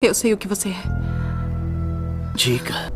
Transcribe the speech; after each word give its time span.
Eu 0.00 0.14
sei 0.14 0.32
o 0.32 0.38
que 0.38 0.46
você 0.46 0.68
é. 0.68 2.32
Diga. 2.36 2.92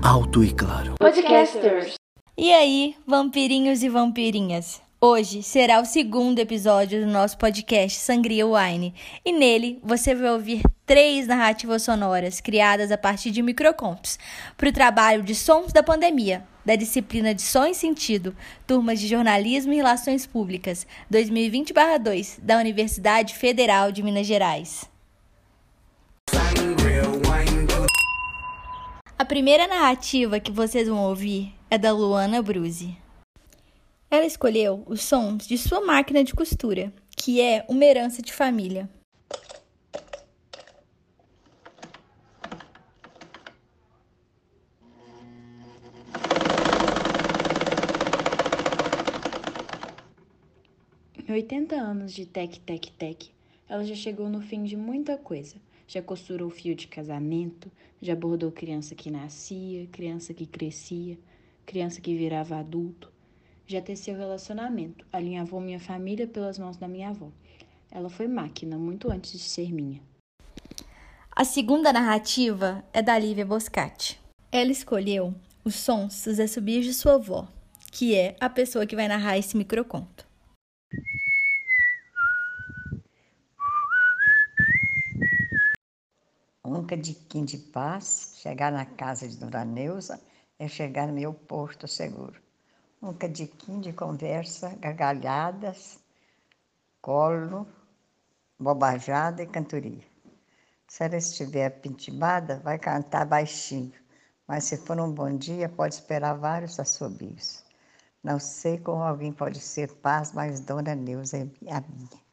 Alto 0.00 0.44
e 0.44 0.54
claro. 0.54 0.94
Podcasters. 0.96 1.94
E 2.38 2.52
aí, 2.52 2.94
vampirinhos 3.04 3.82
e 3.82 3.88
vampirinhas? 3.88 4.80
Hoje 5.00 5.42
será 5.42 5.80
o 5.80 5.84
segundo 5.84 6.38
episódio 6.38 7.04
do 7.04 7.10
nosso 7.10 7.36
podcast 7.36 7.98
Sangria 7.98 8.46
Wine, 8.46 8.94
e 9.24 9.32
nele 9.32 9.80
você 9.82 10.14
vai 10.14 10.30
ouvir 10.30 10.62
três 10.86 11.26
narrativas 11.26 11.82
sonoras 11.82 12.40
criadas 12.40 12.92
a 12.92 12.96
partir 12.96 13.32
de 13.32 13.42
microcontos 13.42 14.20
para 14.56 14.68
o 14.68 14.72
trabalho 14.72 15.24
de 15.24 15.34
Sons 15.34 15.72
da 15.72 15.82
Pandemia, 15.82 16.46
da 16.64 16.76
disciplina 16.76 17.34
de 17.34 17.42
Som 17.42 17.66
e 17.66 17.74
Sentido, 17.74 18.36
turmas 18.68 19.00
de 19.00 19.08
Jornalismo 19.08 19.72
e 19.72 19.76
Relações 19.76 20.26
Públicas, 20.26 20.86
2020-2, 21.12 22.38
da 22.40 22.56
Universidade 22.56 23.34
Federal 23.34 23.90
de 23.90 24.04
Minas 24.04 24.28
Gerais. 24.28 24.88
A 29.18 29.24
primeira 29.24 29.66
narrativa 29.66 30.38
que 30.38 30.52
vocês 30.52 30.86
vão 30.88 31.02
ouvir 31.08 31.54
é 31.70 31.78
da 31.78 31.90
Luana 31.90 32.42
Bruzi. 32.42 32.98
Ela 34.10 34.26
escolheu 34.26 34.84
os 34.86 35.02
sons 35.02 35.46
de 35.46 35.56
sua 35.56 35.80
máquina 35.80 36.22
de 36.22 36.34
costura, 36.34 36.92
que 37.16 37.40
é 37.40 37.64
uma 37.66 37.82
herança 37.82 38.20
de 38.20 38.30
família. 38.30 38.90
Em 51.26 51.32
80 51.32 51.74
anos 51.74 52.12
de 52.12 52.26
tec, 52.26 52.58
tec, 52.60 52.90
tec, 52.98 53.30
ela 53.66 53.82
já 53.82 53.94
chegou 53.94 54.28
no 54.28 54.42
fim 54.42 54.62
de 54.62 54.76
muita 54.76 55.16
coisa. 55.16 55.56
Já 55.86 56.02
costurou 56.02 56.50
fio 56.50 56.74
de 56.74 56.88
casamento, 56.88 57.70
já 58.02 58.14
bordou 58.14 58.50
criança 58.50 58.94
que 58.94 59.10
nascia, 59.10 59.86
criança 59.86 60.34
que 60.34 60.46
crescia, 60.46 61.18
criança 61.64 62.00
que 62.00 62.16
virava 62.16 62.56
adulto. 62.56 63.12
Já 63.66 63.80
teceu 63.80 64.16
relacionamento, 64.16 65.06
alinhavou 65.12 65.60
minha 65.60 65.80
família 65.80 66.26
pelas 66.26 66.58
mãos 66.58 66.76
da 66.76 66.88
minha 66.88 67.10
avó. 67.10 67.30
Ela 67.90 68.08
foi 68.08 68.26
máquina 68.26 68.76
muito 68.76 69.10
antes 69.10 69.32
de 69.32 69.38
ser 69.38 69.72
minha. 69.72 70.00
A 71.30 71.44
segunda 71.44 71.92
narrativa 71.92 72.84
é 72.92 73.02
da 73.02 73.18
Lívia 73.18 73.44
Boscati. 73.44 74.18
Ela 74.50 74.72
escolheu 74.72 75.34
os 75.64 75.74
sons 75.74 76.24
dos 76.24 76.40
assobios 76.40 76.84
de 76.84 76.94
sua 76.94 77.14
avó, 77.14 77.46
que 77.92 78.14
é 78.14 78.36
a 78.40 78.48
pessoa 78.48 78.86
que 78.86 78.96
vai 78.96 79.06
narrar 79.06 79.36
esse 79.38 79.56
microconto. 79.56 80.25
Um 86.68 86.84
cadiquim 86.84 87.44
de 87.44 87.58
paz, 87.58 88.32
chegar 88.42 88.72
na 88.72 88.84
casa 88.84 89.28
de 89.28 89.36
Dona 89.36 89.64
Neuza 89.64 90.20
é 90.58 90.66
chegar 90.66 91.06
no 91.06 91.12
meu 91.12 91.32
porto 91.32 91.86
seguro. 91.86 92.42
Um 93.00 93.12
cadiquim 93.12 93.78
de 93.78 93.92
conversa, 93.92 94.74
gargalhadas, 94.80 96.00
colo, 97.00 97.68
bobajada 98.58 99.44
e 99.44 99.46
cantoria. 99.46 100.02
Se 100.88 101.04
ela 101.04 101.16
estiver 101.16 101.70
pintimada, 101.70 102.58
vai 102.58 102.80
cantar 102.80 103.26
baixinho, 103.26 103.92
mas 104.44 104.64
se 104.64 104.76
for 104.76 104.98
um 104.98 105.12
bom 105.12 105.36
dia, 105.36 105.68
pode 105.68 105.94
esperar 105.94 106.34
vários 106.34 106.80
assobios. 106.80 107.64
Não 108.24 108.40
sei 108.40 108.76
como 108.76 109.04
alguém 109.04 109.32
pode 109.32 109.60
ser 109.60 109.94
paz, 109.98 110.32
mas 110.32 110.58
Dona 110.58 110.96
Neuza 110.96 111.36
é 111.36 111.72
a 111.72 111.80
minha. 111.80 112.26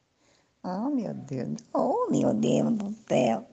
Oh, 0.64 0.90
meu 0.90 1.14
Deus, 1.14 1.62
oh, 1.72 2.10
meu 2.10 2.34
Deus 2.34 2.72
do 2.72 2.96
céu. 3.08 3.53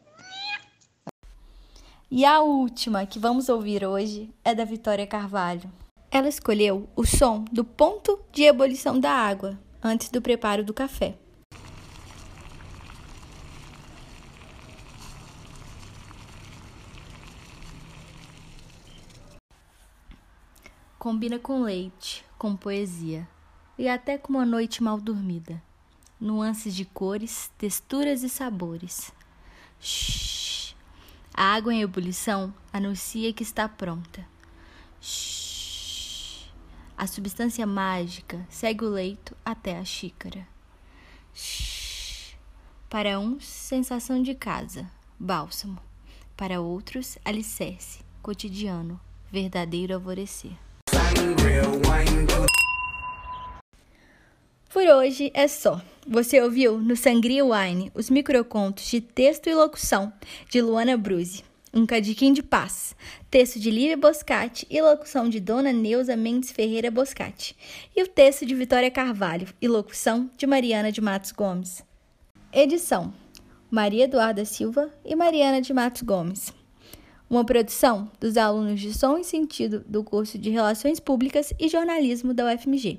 E 2.13 2.25
a 2.25 2.41
última 2.41 3.07
que 3.07 3.21
vamos 3.21 3.49
ouvir 3.49 3.85
hoje 3.87 4.35
é 4.45 4.53
da 4.53 4.65
Vitória 4.65 5.07
Carvalho. 5.07 5.71
Ela 6.11 6.29
escolheu 6.29 6.89
o 6.97 7.07
som 7.07 7.45
do 7.53 7.65
ponto 7.65 8.19
de 8.33 8.43
ebulição 8.43 8.99
da 8.99 9.13
água 9.13 9.57
antes 9.81 10.09
do 10.09 10.21
preparo 10.21 10.65
do 10.65 10.75
café. 10.75 11.17
Combina 20.99 21.39
com 21.39 21.63
leite, 21.63 22.25
com 22.37 22.57
poesia 22.57 23.27
e 23.79 23.89
até 23.89 24.19
com 24.19 24.33
uma 24.33 24.45
noite 24.45 24.83
mal 24.83 25.01
dormida. 25.01 25.63
Nuances 26.21 26.75
de 26.75 26.85
cores, 26.85 27.53
texturas 27.57 28.25
e 28.25 28.29
sabores. 28.29 29.13
Shhh. 29.79 30.50
A 31.43 31.55
água 31.55 31.73
em 31.73 31.81
ebulição 31.81 32.53
anuncia 32.71 33.33
que 33.33 33.43
está 33.43 33.67
pronta. 33.67 34.29
Shhh. 35.01 36.53
A 36.95 37.07
substância 37.07 37.67
mágica 37.67 38.47
segue 38.51 38.85
o 38.85 38.91
leito 38.91 39.35
até 39.43 39.79
a 39.79 39.83
xícara. 39.83 40.47
Shhh. 41.33 42.37
Para 42.91 43.19
uns, 43.19 43.47
sensação 43.47 44.23
de 44.23 44.35
casa, 44.35 44.87
bálsamo. 45.19 45.79
Para 46.37 46.61
outros, 46.61 47.17
alicerce, 47.25 48.01
cotidiano, 48.21 49.01
verdadeiro 49.33 49.95
alvorecer. 49.95 50.53
Por 54.69 54.87
hoje 54.87 55.31
é 55.33 55.49
só. 55.49 55.81
Você 56.13 56.43
ouviu 56.43 56.81
no 56.81 56.97
Sangria 56.97 57.45
Wine 57.45 57.93
os 57.95 58.11
microcontos 58.11 58.85
de 58.91 59.01
texto 59.01 59.49
e 59.49 59.55
locução 59.55 60.13
de 60.49 60.61
Luana 60.61 60.97
Bruzi, 60.97 61.45
um 61.73 61.87
cadiquim 61.87 62.33
de 62.33 62.43
paz, 62.43 62.97
texto 63.31 63.61
de 63.61 63.71
Lívia 63.71 63.97
Boscati 63.97 64.67
e 64.69 64.83
locução 64.83 65.29
de 65.29 65.39
Dona 65.39 65.73
Neuza 65.73 66.17
Mendes 66.17 66.51
Ferreira 66.51 66.91
Boscati, 66.91 67.57
e 67.95 68.03
o 68.03 68.09
texto 68.09 68.45
de 68.45 68.57
Vitória 68.57 68.91
Carvalho 68.91 69.47
e 69.63 69.69
locução 69.69 70.29
de 70.37 70.49
Mariana 70.49 70.91
de 70.91 71.01
Matos 71.01 71.31
Gomes. 71.31 71.85
Edição: 72.53 73.15
Maria 73.71 74.03
Eduarda 74.03 74.45
Silva 74.45 74.93
e 75.05 75.15
Mariana 75.15 75.61
de 75.61 75.73
Matos 75.73 76.03
Gomes. 76.03 76.53
Uma 77.31 77.45
produção 77.45 78.11
dos 78.19 78.37
alunos 78.37 78.81
de 78.81 78.93
Som 78.93 79.17
e 79.17 79.23
Sentido 79.23 79.85
do 79.87 80.03
curso 80.03 80.37
de 80.37 80.51
Relações 80.51 80.99
Públicas 80.99 81.55
e 81.57 81.69
Jornalismo 81.69 82.35
da 82.35 82.53
UFMG. 82.53 82.99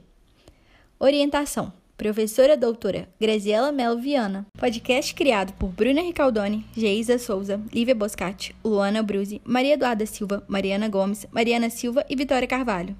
Orientação: 0.97 1.73
Professora 2.01 2.57
Doutora 2.57 3.07
Graziela 3.19 3.71
Melo 3.71 4.01
Viana. 4.01 4.47
Podcast 4.57 5.13
criado 5.13 5.53
por 5.53 5.69
Bruna 5.69 6.01
Ricaldoni, 6.01 6.65
Geisa 6.75 7.19
Souza, 7.19 7.61
Lívia 7.71 7.93
Boscati, 7.93 8.55
Luana 8.65 9.03
Bruzi, 9.03 9.39
Maria 9.45 9.75
Eduarda 9.75 10.03
Silva, 10.07 10.43
Mariana 10.47 10.89
Gomes, 10.89 11.27
Mariana 11.31 11.69
Silva 11.69 12.03
e 12.09 12.15
Vitória 12.15 12.47
Carvalho. 12.47 12.95